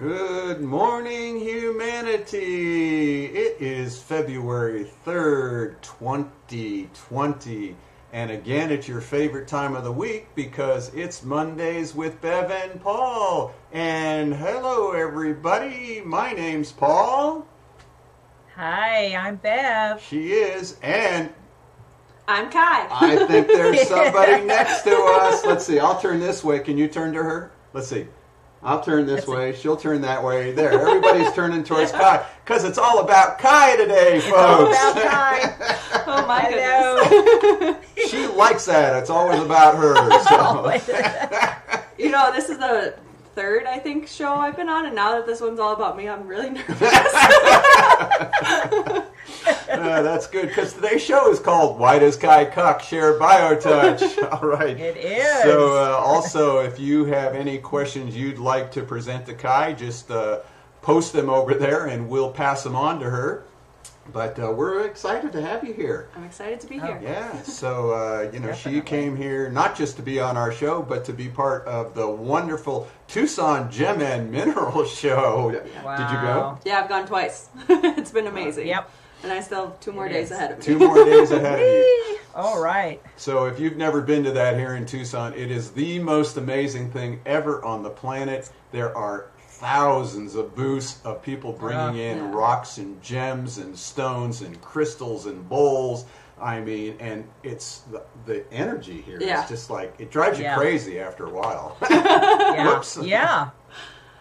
[0.00, 3.26] Good morning, humanity.
[3.26, 7.76] It is February 3rd, 2020.
[8.14, 12.80] And again, it's your favorite time of the week because it's Mondays with Bev and
[12.80, 13.52] Paul.
[13.72, 16.00] And hello, everybody.
[16.02, 17.46] My name's Paul.
[18.54, 20.00] Hi, I'm Bev.
[20.00, 20.78] She is.
[20.82, 21.28] And
[22.26, 22.88] I'm Kai.
[22.90, 25.44] I think there's somebody next to us.
[25.44, 25.78] Let's see.
[25.78, 26.60] I'll turn this way.
[26.60, 27.52] Can you turn to her?
[27.74, 28.06] Let's see.
[28.62, 29.54] I'll turn this way.
[29.54, 30.52] She'll turn that way.
[30.52, 30.72] There.
[30.72, 34.36] Everybody's turning towards Kai because it's all about Kai today, folks.
[34.36, 36.02] All about Kai.
[36.06, 37.08] oh my Hello.
[37.08, 38.10] goodness.
[38.10, 39.00] she likes that.
[39.00, 39.94] It's always about her.
[40.24, 41.80] So.
[41.98, 42.96] you know, this is the
[43.34, 46.08] third, I think, show I've been on, and now that this one's all about me,
[46.08, 46.80] I'm really nervous.
[49.70, 54.48] Uh, that's good because today's show is called "Why Does Kai Cuck Share BioTouch?" All
[54.48, 54.78] right.
[54.78, 55.42] It is.
[55.44, 60.10] So, uh, also, if you have any questions you'd like to present to Kai, just
[60.10, 60.40] uh,
[60.82, 63.44] post them over there, and we'll pass them on to her.
[64.12, 66.08] But uh, we're excited to have you here.
[66.16, 66.86] I'm excited to be Oh.
[66.86, 66.98] here.
[67.02, 70.82] Yeah, so uh, you know, she came here not just to be on our show,
[70.82, 75.62] but to be part of the wonderful Tucson Gem and Mineral Show.
[75.84, 75.96] Wow.
[75.96, 76.58] Did you go?
[76.64, 77.48] Yeah, I've gone twice.
[77.68, 78.66] it's been amazing.
[78.66, 78.90] Yep.
[79.22, 80.32] And I still have two more It days is.
[80.32, 80.64] ahead of me.
[80.64, 82.18] Two more days ahead of you.
[82.34, 83.02] All right.
[83.16, 86.90] So if you've never been to that here in Tucson, it is the most amazing
[86.90, 88.50] thing ever on the planet.
[88.72, 89.26] There are
[89.60, 92.30] thousands of booths of people bringing Uh, in yeah.
[92.32, 96.06] rocks and gems and stones and crystals and bowls.
[96.40, 99.46] I mean, and it's the, the energy here is Yeah.
[99.46, 100.56] just like it drives you Yeah.
[100.56, 101.76] crazy after a while.
[101.90, 102.82] Yeah.
[103.02, 103.50] Yeah.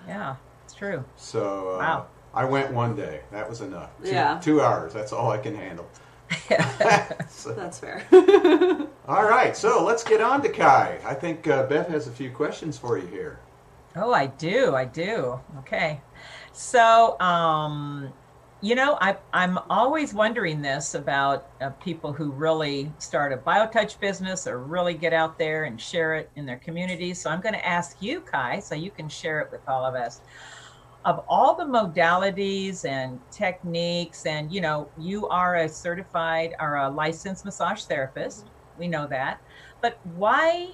[0.07, 0.35] Yeah.
[0.65, 1.03] It's true.
[1.15, 2.05] so uh, Wow.
[2.33, 3.21] I went one day.
[3.31, 3.89] That was enough.
[4.03, 4.39] Two, Yeah.
[4.41, 4.93] two hours.
[4.93, 5.87] That's all I can handle.
[7.29, 8.03] So- That's fair.
[9.07, 10.99] all right, so let's get on to Kai.
[11.05, 13.39] I think uh, Bev has a few questions for you here.
[14.01, 14.75] Oh, I do.
[14.75, 15.39] I do.
[15.59, 15.99] Okay.
[16.53, 18.13] So, um,
[18.61, 23.99] you know, I, I'm always wondering this about uh, people who really start a biotouch
[23.99, 27.21] business or really get out there and share it in their communities.
[27.21, 29.95] So I'm going to ask you, Kai, so you can share it with all of
[29.95, 30.21] us.
[31.03, 36.89] Of all the modalities and techniques, and you know, you are a certified or a
[36.89, 38.45] licensed massage therapist.
[38.77, 39.41] We know that.
[39.81, 40.71] But why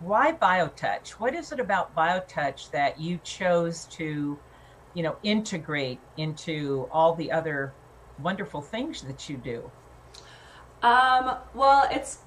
[0.00, 4.38] why biotouch what is it about biotouch that you chose to
[4.94, 7.72] you know integrate into all the other
[8.18, 9.70] wonderful things that you do
[10.82, 12.18] Um, well, it's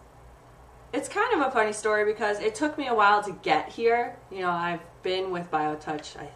[0.92, 4.18] it's kind of a funny story because it took me a while to get here.
[4.32, 6.30] You know, I've been with BioTouch, I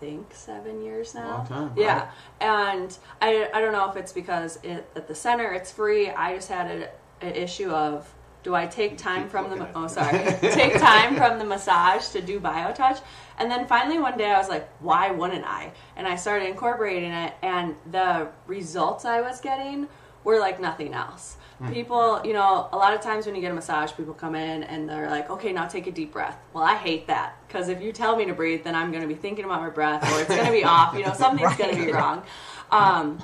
[0.00, 1.38] think, seven years now.
[1.38, 2.10] Long time, Yeah,
[2.40, 6.10] and I, I don't know if it's because it, at the center it's free.
[6.10, 6.90] I just had a,
[7.26, 8.12] an issue of
[8.46, 12.38] do I take time from the oh sorry take time from the massage to do
[12.38, 13.00] BioTouch,
[13.38, 15.72] and then finally one day I was like, why wouldn't I?
[15.96, 19.88] And I started incorporating it, and the results I was getting
[20.22, 21.38] were like nothing else.
[21.58, 21.72] Hmm.
[21.72, 24.62] People, you know, a lot of times when you get a massage, people come in
[24.62, 26.38] and they're like, okay, now take a deep breath.
[26.52, 29.08] Well, I hate that because if you tell me to breathe, then I'm going to
[29.08, 30.94] be thinking about my breath or it's going to be off.
[30.94, 32.22] You know, something's going to be wrong.
[32.70, 33.18] Um,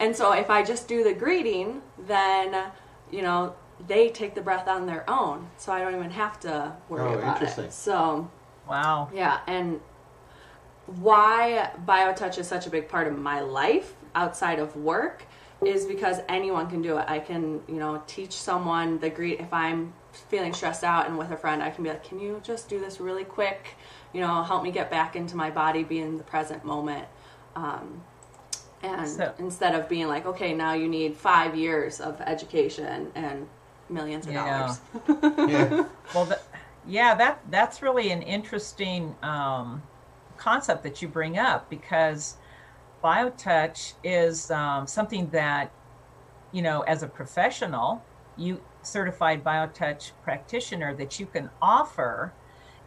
[0.00, 2.70] and so if I just do the greeting, then,
[3.10, 3.54] you know,
[3.86, 5.48] they take the breath on their own.
[5.56, 7.64] So I don't even have to worry Oh, about interesting.
[7.66, 7.72] it.
[7.72, 8.30] So,
[8.68, 9.80] wow yeah, and
[10.86, 15.24] why BioTouch is such a big part of my life outside of work
[15.64, 17.04] is because anyone can do it.
[17.08, 19.92] I can, you know, teach someone the greet if I'm
[20.28, 22.80] feeling stressed out and with a friend, I can be like, "Can you just do
[22.80, 23.76] this really quick?
[24.12, 27.06] You know, help me get back into my body, be in the present moment."
[27.54, 28.02] Um,
[28.82, 33.48] and So- instead of being like, "Okay, now you need 5 years of education and
[33.92, 34.44] millions of Yeah.
[34.44, 34.80] dollars."
[35.48, 35.84] Yeah.
[36.14, 36.40] well th-
[36.86, 39.82] yeah that that's really an interesting um,
[40.36, 42.36] concept that you bring up because
[43.02, 45.72] biotouch is um, something that
[46.52, 48.02] you know as a professional
[48.36, 52.32] you certified biotouch practitioner that you can offer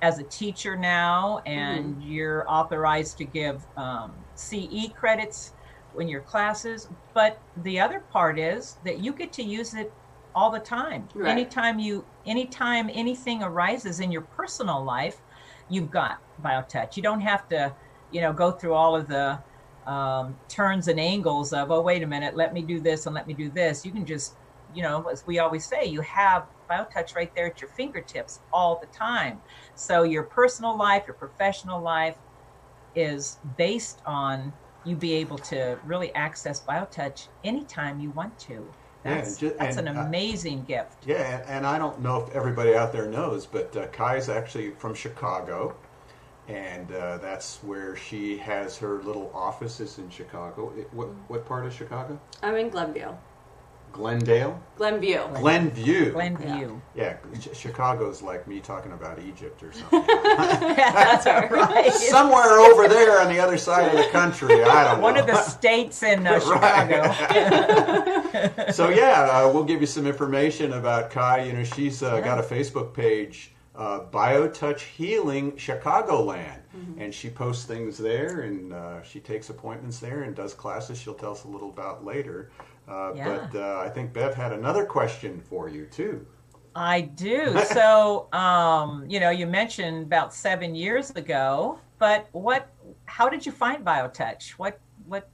[0.01, 5.53] as a teacher now and you're authorized to give um, ce credits
[5.99, 9.91] in your classes but the other part is that you get to use it
[10.35, 11.07] all the time.
[11.15, 11.31] Right.
[11.31, 15.17] anytime you anytime anything arises in your personal life
[15.69, 16.95] you've got biotouch.
[16.95, 17.73] You don't have to
[18.11, 19.39] you know go through all of the
[19.87, 23.27] um, turns and angles of oh wait a minute let me do this and let
[23.27, 23.85] me do this.
[23.85, 24.35] You can just
[24.73, 28.79] you know as we always say you have biotouch right there at your fingertips all
[28.81, 29.41] the time.
[29.75, 32.17] So your personal life your professional life
[32.95, 34.53] is based on
[34.83, 39.87] you be able to really access biotouch anytime you want to Yeah, that's, that's and,
[39.87, 43.45] an uh, amazing gift Yeah, and, and I don't know if everybody out there knows,
[43.45, 45.75] but uh, Kai is actually from Chicago,
[46.47, 50.73] and uh, that's where she has her little offices in Chicago.
[50.75, 52.19] It, what what part of Chicago?
[52.41, 53.09] I'm in Glenview.
[53.95, 55.21] Glendale, Glenview.
[55.35, 56.11] Glenview.
[56.11, 56.81] Glenview.
[56.95, 60.03] yeah, Ch- Chicago's like me talking about Egypt or something.
[60.35, 61.49] That's right.
[61.49, 61.93] right.
[61.93, 64.63] Somewhere over there on the other side of the country.
[64.65, 65.03] I don't know.
[65.03, 67.13] One of the states in uh, Chicago.
[68.73, 71.45] so yeah, uh, we'll give you some information about Kai.
[71.45, 76.59] You know, she's uh, got a Facebook page, uh, BioTouch Healing Chicagoland,
[76.97, 80.99] and she posts things there, and uh, she takes appointments there and does classes.
[80.99, 82.51] She'll tell us a little about later.
[82.87, 83.47] Uh, Yeah.
[83.51, 86.25] But uh, I think Bev had another question for you too.
[86.75, 87.57] I do.
[87.73, 92.69] So, um, you know, you mentioned about seven years ago, but what?
[93.05, 94.51] How did you find BioTouch?
[94.51, 94.79] What?
[95.07, 95.29] What?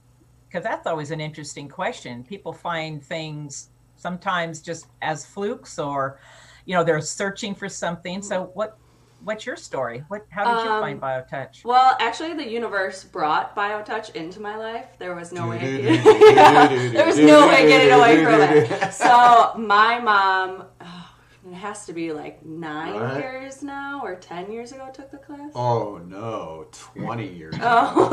[0.48, 2.22] Because that's always an interesting question.
[2.24, 6.18] People find things sometimes just as flukes, or,
[6.66, 8.22] you know, they're searching for something.
[8.22, 8.78] So, what?
[9.24, 10.04] What's your story?
[10.08, 10.26] What?
[10.30, 11.64] How did you Um, find BioTouch?
[11.64, 14.86] Well, actually, the universe brought BioTouch into my life.
[14.98, 15.58] There was no way.
[16.02, 18.92] there was no way getting away from it.
[18.92, 21.08] So my mom, oh,
[21.50, 23.18] it has to be like nine Right.
[23.18, 25.52] years now or ten years ago, took the class.
[25.54, 27.54] Oh no, twenty years.
[27.62, 28.08] Oh.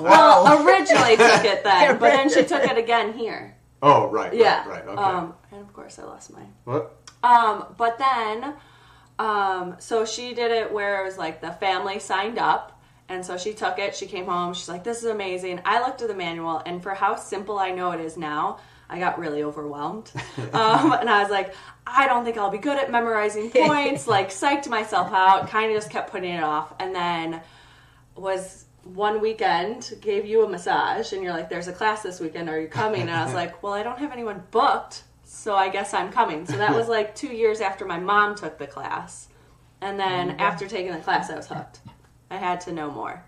[0.00, 3.56] well, originally took it then, but then she took it again here.
[3.82, 4.66] Oh right, Yeah.
[4.68, 4.88] right, right.
[4.88, 5.02] Okay.
[5.02, 6.52] Um, and of course, I lost mine.
[6.64, 6.96] what?
[7.22, 8.54] Um, but then,
[9.20, 12.80] um, so she did it where it was like the family signed up.
[13.10, 13.94] And so she took it.
[13.94, 14.54] She came home.
[14.54, 15.60] She's like, this is amazing.
[15.64, 18.98] I looked at the manual, and for how simple I know it is now, I
[18.98, 20.10] got really overwhelmed.
[20.52, 21.52] um, and I was like,
[21.86, 24.06] I don't think I'll be good at memorizing points.
[24.06, 26.72] like, psyched myself out, kind of just kept putting it off.
[26.78, 27.42] And then
[28.14, 32.48] was one weekend, gave you a massage, and you're like, there's a class this weekend.
[32.48, 33.02] Are you coming?
[33.02, 35.02] And I was like, well, I don't have anyone booked,
[35.32, 36.44] so I guess I'm coming.
[36.44, 39.28] So that was like two years after my mom took the class.
[39.80, 40.40] And then mm-hmm.
[40.40, 41.78] after taking the class, I was hooked.
[42.30, 43.22] I had to know more.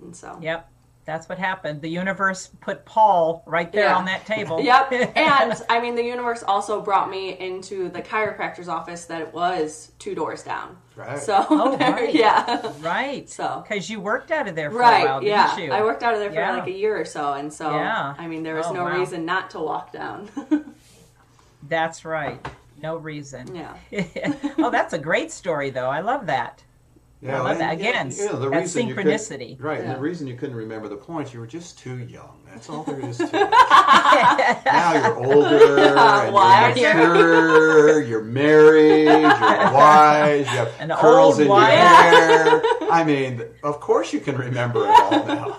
[0.00, 0.38] And so.
[0.42, 0.70] Yep.
[1.06, 1.80] That's what happened.
[1.80, 3.96] The universe put Paul right there Yeah.
[3.96, 4.60] on that table.
[4.60, 4.92] Yep.
[5.16, 9.92] And I mean, the universe also brought me into the chiropractor's office that it was
[9.98, 10.76] two doors down.
[10.96, 11.18] Right.
[11.18, 12.14] So, Oh, there- right.
[12.14, 12.72] yeah.
[12.80, 13.26] right.
[13.28, 15.56] So- because you worked out of there for a Right, while, yeah.
[15.56, 15.72] didn't you?
[15.72, 16.52] I worked out of there for Yeah.
[16.58, 18.14] like a year or so, and so Yeah.
[18.18, 18.98] I mean, there was Oh, no wow.
[18.98, 20.28] reason not to walk down.
[21.68, 22.44] That's right.
[22.82, 23.54] No reason.
[23.54, 23.76] yeah,
[24.58, 25.88] oh, that's a great story, though.
[25.90, 26.62] I love that.
[27.20, 27.72] Yeah, I love that.
[27.74, 29.60] Again, you know, the that reason you synchronicity.
[29.60, 29.94] right, and Yeah.
[29.94, 32.38] the reason you couldn't remember the points, you were just too young.
[32.46, 33.30] That's all there is to it.
[34.94, 35.78] now you're older,
[36.26, 36.80] and Wiser.
[36.80, 39.20] you're mature, you're married, you're
[39.72, 42.62] wise, you have An curls old in your hair.
[42.90, 45.58] I mean, of course you can remember it all now.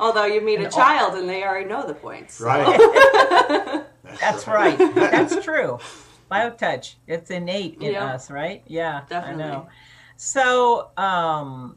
[0.00, 2.34] although you meet a child and they already know the points.
[2.34, 3.84] so- right.
[4.20, 4.78] That's right.
[4.94, 5.78] That's true.
[6.30, 6.94] BioTouch.
[7.06, 8.06] It's innate in Yeah.
[8.14, 8.62] us, right?
[8.66, 9.44] Yeah, Definitely.
[9.44, 9.68] I know.
[10.16, 11.76] So, um,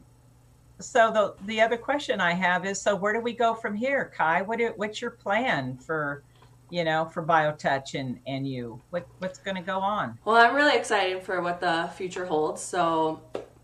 [0.80, 4.10] so the the other question I have is, so where do we go from here,
[4.16, 4.40] Kai?
[4.42, 6.22] What do, what's your plan for,
[6.70, 8.80] you know, for BioTouch and and you?
[8.90, 10.18] What what's going to go on?
[10.24, 12.60] Well, I'm really excited for what the future holds.
[12.60, 13.20] So,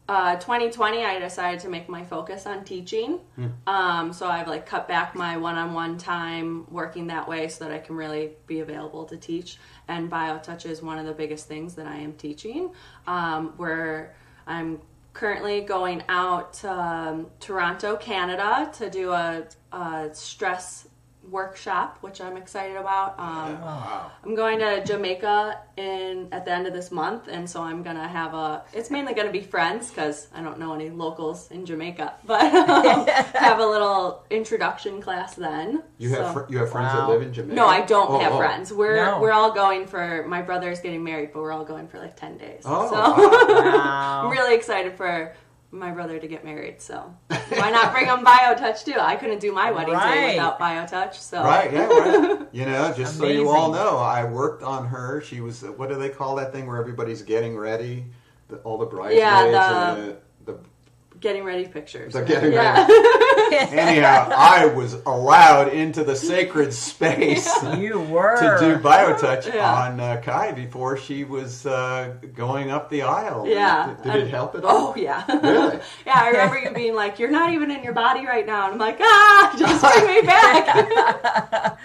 [0.08, 3.20] uh, 2020, I decided to make my focus on teaching.
[3.66, 7.78] Um, so I've like cut back my one-on-one time working that way so that I
[7.78, 9.58] can really be available to teach.
[9.88, 12.70] And BioTouch is one of the biggest things that I am teaching.
[13.06, 14.14] Um, where
[14.46, 14.80] I'm
[15.12, 20.85] currently going out to um, Toronto, Canada, to do a, a stress
[21.30, 23.18] workshop, which I'm excited about.
[23.18, 24.10] Um, Wow.
[24.24, 28.08] I'm going to Jamaica in at the end of this month, and so I'm gonna
[28.08, 28.64] have a.
[28.72, 33.06] It's mainly gonna be friends because I don't know any locals in Jamaica, but um,
[33.34, 35.82] have a little introduction class then.
[35.98, 37.06] You have So- fr- you have friends Wow.
[37.06, 37.54] that live in Jamaica?
[37.54, 38.38] no, I don't Oh, have oh.
[38.38, 38.72] friends.
[38.72, 39.20] We're No.
[39.20, 42.38] we're all going for my brother's getting married, but we're all going for like ten
[42.38, 42.62] days.
[42.64, 43.16] Oh, so wow.
[43.16, 44.20] Wow.
[44.24, 45.34] I'm really excited for
[45.70, 46.80] my brother to get married.
[46.80, 48.94] So why not bring him BioTouch too?
[48.98, 50.14] I couldn't do my wedding Right.
[50.14, 51.14] day without BioTouch.
[51.14, 52.46] So Right, yeah, right.
[52.52, 55.20] You know, just so you all know, I worked on her.
[55.20, 58.04] She was, uh, what do they call that thing where everybody's getting ready?
[58.48, 59.44] The, all the bridesmaids Yeah,
[59.94, 60.58] and the, the
[61.20, 62.12] getting ready pictures.
[62.12, 62.86] The getting yeah.
[63.52, 69.72] Anyhow, I was allowed into the sacred space You were to do BioTouch Yeah.
[69.74, 73.46] on uh, Kai before she was uh, going up the aisle.
[73.46, 73.94] Yeah.
[74.02, 74.88] Did, did it help at all?
[74.88, 75.24] Oh yeah.
[75.40, 75.78] Really?
[76.06, 78.74] yeah, I remember you being like, "You're not even in your body right now," and
[78.74, 81.78] I'm like, "Ah, just bring me back."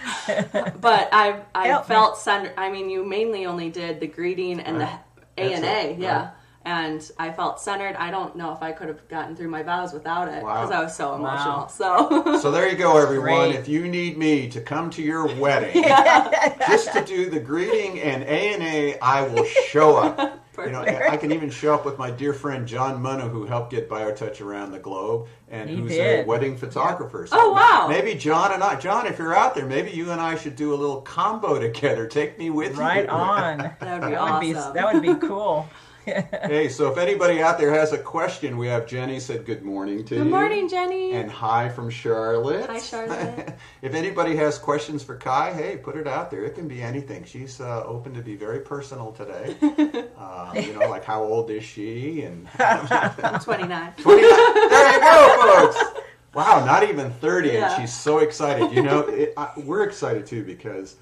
[0.80, 1.94] but I I Help me.
[1.94, 2.52] felt centered.
[2.56, 4.98] I mean, you mainly only did the greeting and Right.
[5.36, 5.96] the A and A.
[5.98, 6.18] yeah.
[6.22, 6.30] right.
[6.64, 7.96] And I felt centered.
[7.96, 10.54] I don't know if I could have gotten through my vows without it Wow.
[10.62, 11.56] because I was so emotional.
[11.58, 11.66] Wow.
[11.66, 13.50] So So there you go, everyone.
[13.50, 13.54] Great.
[13.56, 15.82] If you need me to come to your wedding
[16.68, 20.38] just to do the greeting and A and A, I will show up.
[20.58, 23.70] You know, I can even show up with my dear friend John Munno, who helped
[23.70, 27.26] get BioTouch around the globe, and He who's a wedding photographer.
[27.26, 27.86] So Oh, wow.
[27.88, 30.74] Maybe John and I, John, if you're out there, maybe you and I should do
[30.74, 32.06] a little combo together.
[32.06, 33.08] Take me with Right you.
[33.08, 33.58] Right on.
[33.80, 34.74] That would be That would be awesome.
[34.74, 35.68] that would be cool.
[36.04, 40.04] hey, so if anybody out there has a question, we have Jenny said good morning
[40.06, 40.24] to you.
[40.24, 41.12] Good morning, Jenny.
[41.12, 42.68] And hi from Charlotte.
[42.68, 43.54] Hi, Charlotte.
[43.82, 46.44] if anybody has questions for Kai, hey, put it out there.
[46.44, 47.22] It can be anything.
[47.24, 49.54] She's uh, open to be very personal today.
[50.18, 52.22] uh, you know, like how old is she?
[52.22, 53.92] And I'm 29.
[53.92, 53.92] 29.
[54.02, 56.00] There you go, folks.
[56.34, 57.70] Wow, not even 30, Yeah.
[57.72, 58.72] and she's so excited.
[58.72, 60.96] You know, it, I, we're excited too because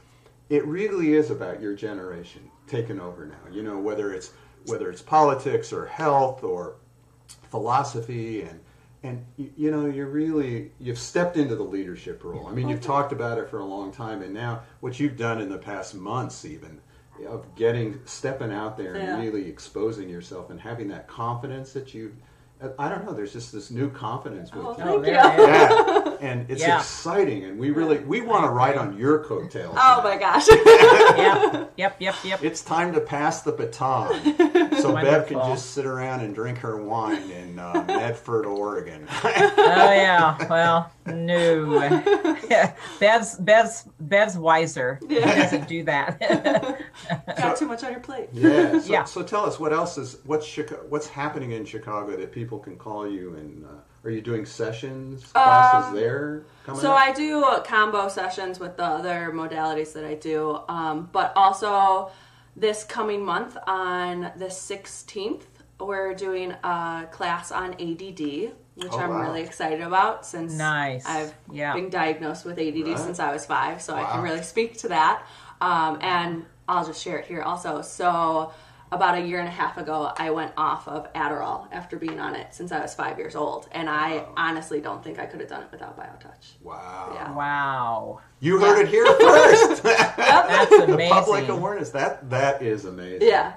[0.51, 3.51] it really is about your generation taking over now.
[3.51, 4.33] You know, whether it's
[4.67, 6.77] whether it's politics or health or
[7.51, 8.61] philosophy and
[9.03, 12.47] and you, you know you're really you've stepped into the leadership role.
[12.47, 12.93] I mean, you've mm-hmm.
[12.93, 15.95] talked about it for a long time, and now what you've done in the past
[15.95, 16.81] months, even
[17.27, 19.15] of getting stepping out there Yeah.
[19.15, 22.15] and really exposing yourself and having that confidence that you.
[22.79, 23.15] I don't know.
[23.15, 24.77] There's just this new confidence with Oh, you.
[24.77, 25.47] thank oh, you.
[25.47, 26.77] Yeah, and it's Yeah.
[26.77, 29.75] exciting, and we really we want to ride on your coattails.
[29.79, 30.47] Oh my gosh.
[31.17, 32.45] Yep, yep, yep, yep.
[32.45, 34.13] It's time to pass the baton,
[34.79, 35.55] so Bev can Wonderful.
[35.55, 39.07] just sit around and drink her wine in uh, Medford, Oregon.
[39.25, 39.33] Oh
[39.93, 40.37] yeah.
[40.49, 41.81] Well, no.
[43.01, 44.99] Bev's Bev's Bev's wiser.
[45.09, 46.21] He doesn't do that.
[47.37, 48.29] Got too much on your plate.
[48.33, 48.79] yeah.
[48.81, 49.05] So, Yeah.
[49.05, 52.77] so tell us what else is what's Chicago, what's happening in Chicago that people can
[52.77, 53.69] call you and uh,
[54.03, 56.99] are you doing sessions classes there coming So up?
[56.99, 62.11] I do uh, combo sessions with the other modalities that I do, um, but also
[62.57, 65.43] this coming month on the 16th,
[65.79, 69.23] we're doing a class on ADD, which Oh, I'm wow.
[69.23, 71.07] really excited about since Nice.
[71.07, 71.73] I've Yeah.
[71.75, 72.99] been diagnosed with ADD Right.
[72.99, 75.23] since I was five, so I can really speak to that.
[75.61, 77.83] Um, and I'll just share it here also.
[77.83, 78.53] So
[78.93, 82.35] about a year and a half ago, I went off of Adderall after being on
[82.35, 85.49] it since I was five years old, and I honestly don't think I could have
[85.49, 86.61] done it without BioTouch.
[86.63, 87.11] wow.
[87.15, 87.33] Yeah.
[87.33, 88.21] wow.
[88.41, 89.83] You heard it here first.
[89.83, 91.13] That's the amazing.
[91.13, 93.29] public awareness that that is amazing.
[93.29, 93.53] Yeah.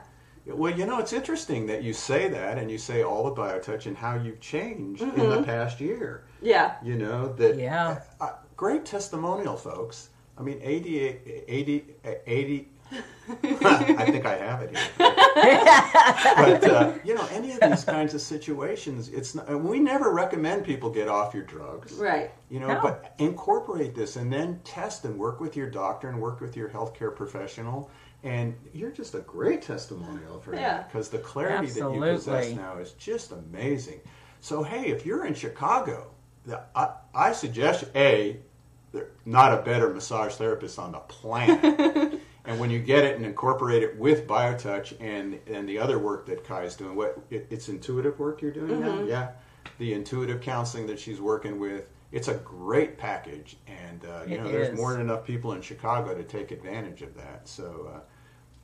[0.46, 3.86] Well, you know, it's interesting that you say that and you say all the biotouch
[3.86, 5.30] and how you've changed in Mm-hmm.
[5.30, 6.26] the past year.
[6.42, 6.76] Yeah.
[6.84, 7.58] You know that.
[7.58, 8.02] Yeah.
[8.20, 10.10] Uh, great testimonial, folks.
[10.38, 11.86] I mean, 80, 80,
[12.28, 14.88] 80 I think I have it here.
[14.98, 20.66] but uh, you know, any of these kinds of situations, it's not, we never recommend
[20.66, 21.94] people get off your drugs.
[21.94, 22.32] Right.
[22.50, 22.80] You know, No.
[22.82, 26.70] but incorporate this and then test and work with your doctor and work with your
[26.70, 27.90] healthcare professional.
[28.24, 30.78] And you're just a great testimonial for Yeah.
[30.78, 34.00] that because the clarity that you possess now is just amazing.
[34.42, 36.08] So, hey, if you're in Chicago,
[36.46, 38.38] the, I, I suggest a
[38.92, 42.20] there's not a better massage therapist on the planet.
[42.46, 46.26] and when you get it and incorporate it with BioTouch and and the other work
[46.28, 49.30] that Kai's doing, what it, it's intuitive work you're doing now, yeah,
[49.80, 51.88] the intuitive counseling that she's working with.
[52.12, 54.76] It's a great package, and uh, you It know there's is.
[54.78, 57.48] more than enough people in Chicago to take advantage of that.
[57.48, 57.90] So.
[57.96, 58.00] Uh,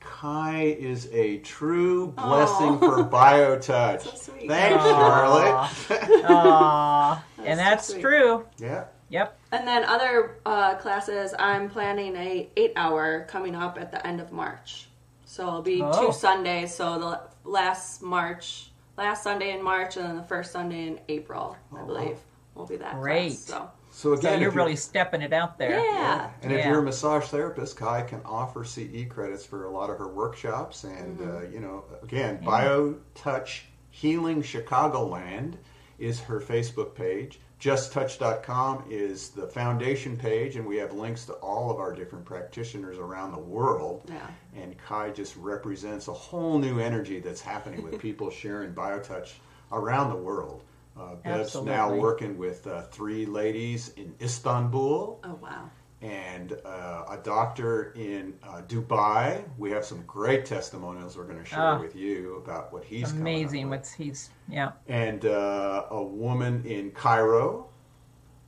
[0.02, 2.80] Kai is a true blessing Aw.
[2.80, 4.02] for BioTouch.
[4.02, 4.48] So sweet.
[4.48, 5.68] Thanks, Aw.
[5.68, 6.24] Charlotte.
[6.26, 7.24] Aw.
[7.38, 8.02] That's and so that's sweet.
[8.02, 8.46] true.
[8.60, 8.86] yeah.
[9.10, 9.38] Yep.
[9.51, 14.22] And then other uh, classes, I'm planning a eight hour coming up at the end
[14.22, 14.88] of March.
[15.25, 16.08] So it'll be Oh.
[16.08, 16.74] two Sundays.
[16.75, 21.58] So the last March, last Sunday in March, and then the first Sunday in April,
[21.75, 22.18] I Oh, believe,
[22.53, 23.29] will be that Great.
[23.29, 23.39] class.
[23.39, 25.79] So So So again, you're if really stepping it out there.
[25.84, 29.89] yeah, And if you're a massage therapist, Kai can offer CE credits for a lot
[29.89, 30.84] of her workshops.
[30.84, 35.56] And, uh, you know, again, BioTouch Healing Chicagoland
[35.98, 37.39] is her Facebook page.
[37.60, 42.98] JustTouch.com is the foundation page, and we have links to all of our different practitioners
[42.98, 44.04] around the world.
[44.08, 44.28] Yeah.
[44.56, 49.32] And Kai just represents a whole new energy that's happening with people sharing BioTouch
[49.74, 50.63] around the world.
[50.98, 55.70] Uh, Bev's now working with uh, three ladies in Istanbul oh wow,
[56.01, 59.44] and uh, a doctor in uh, Dubai.
[59.58, 61.79] We have some great testimonials we're going to share Ah.
[61.79, 63.79] with you about what he's coming up Amazing with.
[63.79, 64.72] what's he's yeah.
[64.88, 67.68] and uh, a woman in Cairo.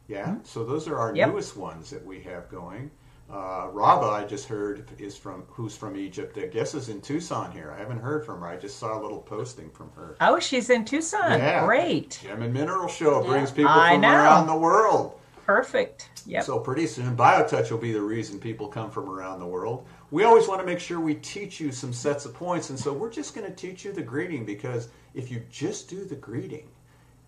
[0.08, 1.18] Yeah, so those are our Mm-hmm.
[1.18, 1.30] Yep.
[1.30, 2.92] newest ones that we have going.
[3.30, 6.38] Uh, Raba, I just heard is from who's from Egypt.
[6.38, 7.74] I guess is in Tucson here.
[7.74, 8.48] I haven't heard from her.
[8.48, 10.18] I just saw a little posting from her.
[10.20, 11.32] Oh, she's in Tucson.
[11.40, 11.66] Yeah.
[11.66, 12.20] Great.
[12.22, 13.28] Gem and Mineral Show Yeah.
[13.30, 14.14] brings people I from know.
[14.14, 15.18] around the world.
[15.46, 16.10] Perfect.
[16.26, 16.44] Yep.
[16.44, 19.88] So pretty soon, BioTouch will be the reason people come from around the world.
[20.12, 22.94] We always want to make sure we teach you some sets of points, and so
[22.94, 26.70] we're just going to teach you the greeting because if you just do the greeting,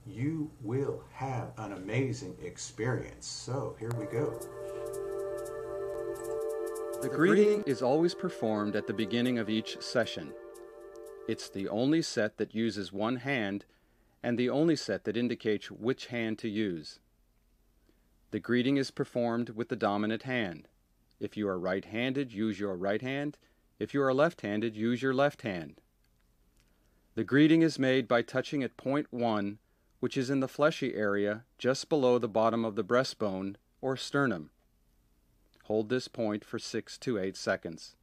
[0.05, 3.25] you will have an amazing experience.
[3.25, 4.39] So here we go.
[7.01, 10.33] The greeting is always performed at the beginning of each session.
[11.27, 13.65] It's the only set that uses one hand
[14.21, 16.99] and the only set that indicates which hand to use.
[18.33, 20.67] The greeting is performed with the dominant hand.
[21.19, 23.37] If you are right handed, use your right hand.
[23.77, 25.81] If you are left handed, use your left hand.
[27.13, 29.59] The greeting is made by touching at point 1,
[29.99, 34.49] which is in the fleshy area just below the bottom of the breastbone or sternum.
[35.65, 37.95] Hold this point for 6 to 8 seconds.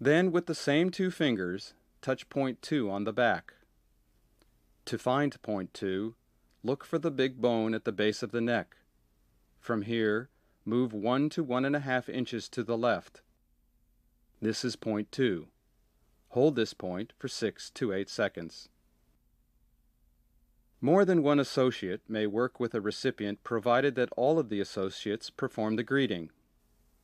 [0.00, 1.72] Then, with the same two fingers,
[2.02, 3.54] touch point 2 on the back.
[4.86, 6.16] To find point 2,
[6.62, 8.76] look for the big bone at the base of the neck.
[9.60, 10.30] From here,
[10.64, 13.22] move 1 to 1.5 inches to the left.
[14.40, 15.48] This is point 2.
[16.30, 18.68] Hold this point for 6 to 8 seconds.
[20.80, 25.28] More than one associate may work with a recipient provided that all of the associates
[25.28, 26.30] perform the greeting.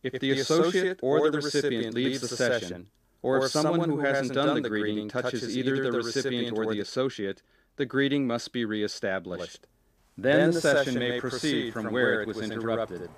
[0.03, 2.89] If, if the, associate or the recipient leaves the session,
[3.23, 7.43] or if someone who hasn't done the greeting touches either the recipient or the associate,
[7.77, 9.67] the greeting must be reestablished.
[10.17, 13.11] Then the session may proceed from where it was interrupted.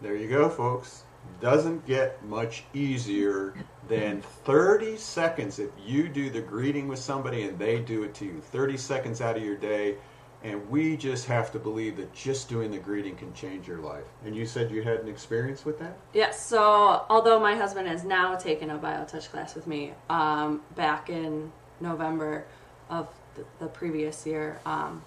[0.00, 1.04] There you go, folks.
[1.40, 3.54] Doesn't get much easier
[3.88, 8.24] than 30 seconds if you do the greeting with somebody and they do it to
[8.24, 8.40] you.
[8.40, 9.96] 30 seconds out of your day.
[10.44, 14.02] And we just have to believe that just doing the greeting can change your life.
[14.24, 15.96] And you said you had an experience with that?
[16.12, 16.44] Yes.
[16.44, 21.52] So, although my husband has now taken a BioTouch class with me, um, back in
[21.80, 22.44] November
[22.90, 25.02] of the, the previous year, um,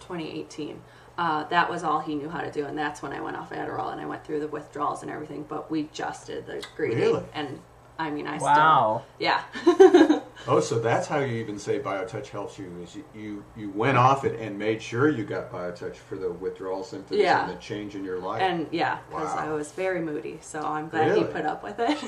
[0.00, 0.80] 2018,
[1.18, 3.50] uh, that was all he knew how to do, and that's when I went off
[3.50, 5.44] Adderall and I went through the withdrawals and everything.
[5.48, 7.24] But we just did the greeting, Really?
[7.34, 7.60] and
[7.98, 9.04] I mean, I Wow.
[9.18, 9.42] still, yeah,
[10.50, 13.98] Oh, so that's how you even say BioTouch helps you is you, you, you went
[13.98, 17.46] off it and made sure you got BioTouch for the withdrawal symptoms Yeah.
[17.46, 18.40] and the change in your life.
[18.40, 19.46] and yeah, because Wow.
[19.46, 21.98] I was very moody, so I'm glad he put up with it.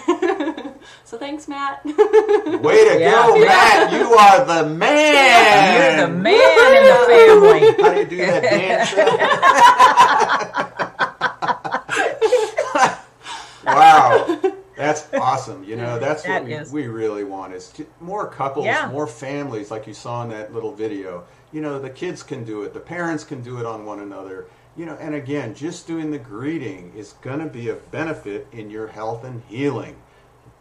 [1.05, 1.85] so thanks, Matt.
[1.85, 3.27] Way to Yeah.
[3.27, 3.45] go, Yeah.
[3.47, 3.93] Matt!
[4.01, 5.99] You are the man.
[5.99, 7.61] You're the man in the family.
[7.83, 8.91] How do you do that dance?
[13.65, 14.41] wow,
[14.93, 15.65] that's awesome.
[15.65, 16.73] You know, that's That what we, is.
[16.73, 18.89] we really want is to, more couples, Yeah.
[18.91, 21.25] more families, like you saw in that little video.
[21.53, 24.47] You know, the kids can do it, the parents can do it on one another.
[24.77, 28.71] You know, and again, just doing the greeting is going to be a benefit in
[28.71, 29.97] your health and healing.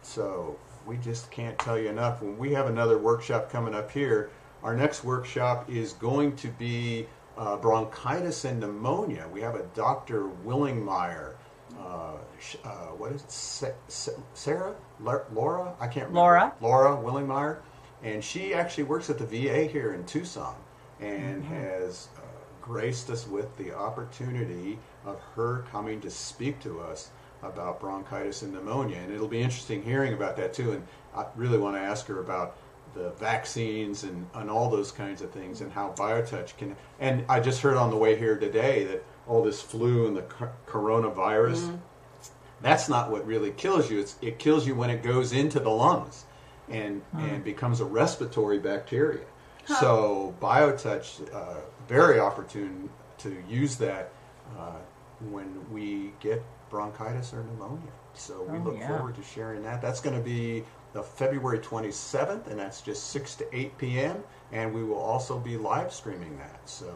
[0.02, 2.20] So we just can't tell you enough.
[2.20, 4.30] When we have another workshop coming up here,
[4.62, 7.06] our next workshop is going to be
[7.38, 9.26] uh, bronchitis and pneumonia.
[9.32, 10.28] We have a Dr.
[10.44, 11.34] Willingmeyer.
[11.78, 12.16] Uh,
[12.64, 13.30] uh, what is it?
[13.30, 14.74] Sa- Sa- Sarah?
[15.00, 15.74] La- Laura?
[15.80, 16.20] I can't remember.
[16.20, 16.52] Laura.
[16.60, 17.58] Laura Willingmeyer.
[18.02, 20.54] And she actually works at the VA here in Tucson
[21.00, 22.20] and has uh,
[22.62, 27.10] graced us with the opportunity of her coming to speak to us
[27.42, 28.98] about bronchitis and pneumonia.
[28.98, 30.72] And it'll be interesting hearing about that too.
[30.72, 32.56] And I really want to ask her about
[32.94, 36.76] the vaccines and, and all those kinds of things and how BioTouch can.
[36.98, 40.22] And I just heard on the way here today that all this flu and the
[40.22, 41.78] co- coronavirus,
[42.60, 44.00] that's not what really kills you.
[44.00, 46.24] It's, it kills you when it goes into the lungs
[46.68, 49.24] and, and becomes a respiratory bacteria.
[49.66, 54.10] So BioTouch, uh, very opportune to use that
[54.58, 54.78] uh,
[55.30, 57.92] when we get bronchitis or pneumonia.
[58.14, 58.88] So we Oh, look yeah.
[58.88, 59.80] forward to sharing that.
[59.80, 64.24] That's going to be the February 27th, and that's just 6 to 8 p.m.
[64.50, 66.58] And we will also be live streaming that.
[66.68, 66.92] So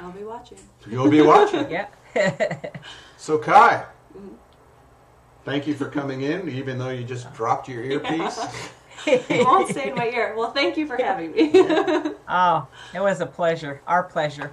[0.00, 0.58] I'll be watching.
[0.88, 1.70] you'll be watching.
[1.70, 1.88] Yeah.
[3.16, 3.84] So Kai,
[4.16, 4.34] mm-hmm.
[5.44, 8.40] thank you for coming in, even though you just dropped your earpiece.
[9.06, 10.34] It won't stay in my ear.
[10.36, 11.52] Well, thank you for having me.
[12.28, 13.80] oh, it was a pleasure.
[13.86, 14.52] Our pleasure.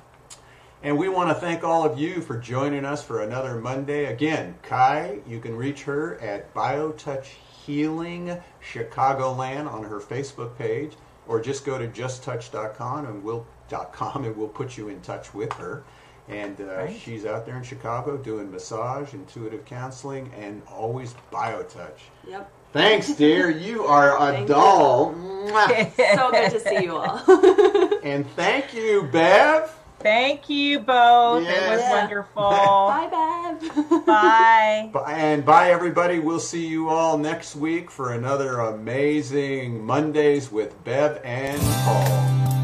[0.84, 4.06] And we want to thank all of you for joining us for another Monday.
[4.06, 7.26] Again, Kai, you can reach her at BioTouch
[7.66, 10.94] Healing Chicagoland on her Facebook page,
[11.28, 15.52] or just go to justtouch.com and we'll .com and we'll put you in touch with
[15.54, 15.84] her.
[16.28, 17.00] And uh, Right.
[17.00, 22.00] she's out there in Chicago doing massage, intuitive counseling, and always BioTouch.
[22.28, 22.52] yep.
[22.74, 23.50] Thanks, dear.
[23.66, 25.14] You are a Thank doll.
[26.16, 27.22] So good to see you all.
[28.04, 29.72] and thank you, Bev.
[30.00, 31.48] Thank you both.
[31.48, 32.42] It was wonderful.
[32.50, 33.08] Bye,
[33.60, 34.06] Bev.
[34.06, 34.90] Bye.
[34.92, 36.20] Bye- And bye, everybody.
[36.20, 42.55] We'll see you all next week for another amazing Mondays with Bev and Paul.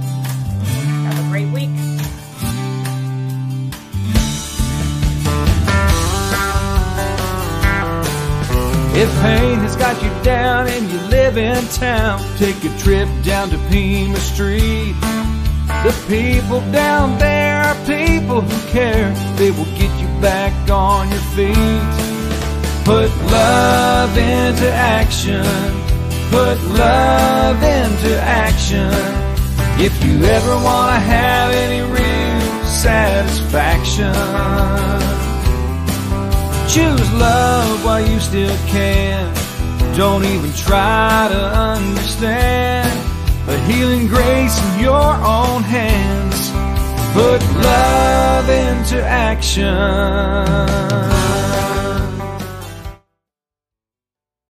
[9.03, 13.49] If pain has got you down and you live in town, take a trip down
[13.49, 14.95] to Pima Street.
[15.85, 19.11] The people down there are people who care.
[19.37, 21.55] They will get you back on your feet.
[22.85, 25.91] Put love into action
[26.31, 28.89] put love into action.
[29.85, 34.13] If you ever want to have any real satisfaction,
[36.73, 39.33] choose love while you still can.
[39.97, 41.41] Don't even try to
[41.73, 42.87] understand.
[43.49, 46.49] A healing grace in your own hands.
[47.13, 49.67] Put love into action.